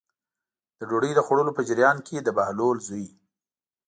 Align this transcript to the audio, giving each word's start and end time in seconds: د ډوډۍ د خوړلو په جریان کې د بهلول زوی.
د 0.77 0.81
ډوډۍ 0.89 1.11
د 1.15 1.19
خوړلو 1.25 1.51
په 1.57 1.61
جریان 1.69 1.97
کې 2.07 2.17
د 2.21 2.29
بهلول 2.37 2.77
زوی. 2.87 3.07